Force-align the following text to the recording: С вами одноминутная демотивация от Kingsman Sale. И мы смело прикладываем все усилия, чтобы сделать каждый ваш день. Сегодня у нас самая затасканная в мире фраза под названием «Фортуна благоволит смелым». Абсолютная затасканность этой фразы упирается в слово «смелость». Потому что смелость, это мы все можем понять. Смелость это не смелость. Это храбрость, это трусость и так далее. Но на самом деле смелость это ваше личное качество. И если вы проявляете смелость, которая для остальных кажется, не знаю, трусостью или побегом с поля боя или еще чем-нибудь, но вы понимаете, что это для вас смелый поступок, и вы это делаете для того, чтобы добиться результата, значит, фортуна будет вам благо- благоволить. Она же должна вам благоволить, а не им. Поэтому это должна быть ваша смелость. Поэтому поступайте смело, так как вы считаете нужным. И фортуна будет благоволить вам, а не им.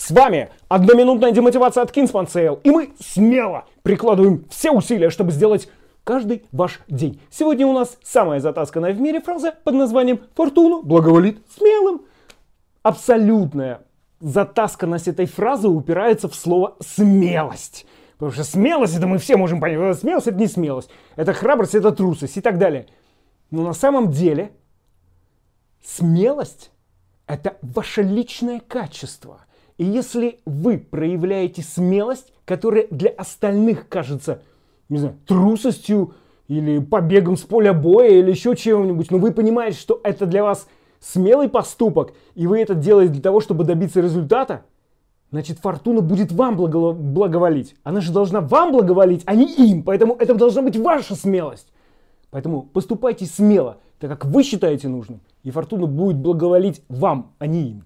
С 0.00 0.10
вами 0.12 0.48
одноминутная 0.68 1.30
демотивация 1.30 1.82
от 1.82 1.94
Kingsman 1.94 2.26
Sale. 2.26 2.58
И 2.64 2.70
мы 2.70 2.94
смело 2.98 3.66
прикладываем 3.82 4.46
все 4.48 4.70
усилия, 4.70 5.10
чтобы 5.10 5.30
сделать 5.30 5.68
каждый 6.04 6.46
ваш 6.52 6.80
день. 6.88 7.20
Сегодня 7.30 7.66
у 7.66 7.74
нас 7.74 7.98
самая 8.02 8.40
затасканная 8.40 8.94
в 8.94 9.00
мире 9.00 9.20
фраза 9.20 9.52
под 9.62 9.74
названием 9.74 10.22
«Фортуна 10.34 10.80
благоволит 10.80 11.44
смелым». 11.54 12.00
Абсолютная 12.82 13.82
затасканность 14.20 15.06
этой 15.06 15.26
фразы 15.26 15.68
упирается 15.68 16.30
в 16.30 16.34
слово 16.34 16.76
«смелость». 16.80 17.84
Потому 18.14 18.32
что 18.32 18.44
смелость, 18.44 18.96
это 18.96 19.06
мы 19.06 19.18
все 19.18 19.36
можем 19.36 19.60
понять. 19.60 19.98
Смелость 19.98 20.28
это 20.28 20.38
не 20.38 20.46
смелость. 20.46 20.88
Это 21.16 21.34
храбрость, 21.34 21.74
это 21.74 21.92
трусость 21.92 22.38
и 22.38 22.40
так 22.40 22.56
далее. 22.56 22.86
Но 23.50 23.62
на 23.64 23.74
самом 23.74 24.10
деле 24.10 24.50
смелость 25.84 26.70
это 27.26 27.58
ваше 27.60 28.00
личное 28.00 28.60
качество. 28.60 29.42
И 29.80 29.84
если 29.84 30.40
вы 30.44 30.76
проявляете 30.76 31.62
смелость, 31.62 32.34
которая 32.44 32.86
для 32.90 33.08
остальных 33.12 33.88
кажется, 33.88 34.42
не 34.90 34.98
знаю, 34.98 35.16
трусостью 35.26 36.12
или 36.48 36.80
побегом 36.80 37.38
с 37.38 37.44
поля 37.44 37.72
боя 37.72 38.10
или 38.10 38.30
еще 38.30 38.54
чем-нибудь, 38.54 39.10
но 39.10 39.16
вы 39.16 39.32
понимаете, 39.32 39.78
что 39.78 39.98
это 40.04 40.26
для 40.26 40.42
вас 40.44 40.68
смелый 40.98 41.48
поступок, 41.48 42.12
и 42.34 42.46
вы 42.46 42.60
это 42.60 42.74
делаете 42.74 43.14
для 43.14 43.22
того, 43.22 43.40
чтобы 43.40 43.64
добиться 43.64 44.02
результата, 44.02 44.66
значит, 45.30 45.60
фортуна 45.60 46.02
будет 46.02 46.30
вам 46.30 46.58
благо- 46.58 46.92
благоволить. 46.92 47.74
Она 47.82 48.02
же 48.02 48.12
должна 48.12 48.42
вам 48.42 48.72
благоволить, 48.72 49.22
а 49.24 49.34
не 49.34 49.46
им. 49.46 49.82
Поэтому 49.82 50.14
это 50.14 50.34
должна 50.34 50.60
быть 50.60 50.76
ваша 50.76 51.14
смелость. 51.14 51.72
Поэтому 52.30 52.64
поступайте 52.64 53.24
смело, 53.24 53.78
так 53.98 54.10
как 54.10 54.26
вы 54.26 54.42
считаете 54.42 54.88
нужным. 54.88 55.22
И 55.42 55.50
фортуна 55.50 55.86
будет 55.86 56.18
благоволить 56.18 56.82
вам, 56.90 57.32
а 57.38 57.46
не 57.46 57.70
им. 57.70 57.84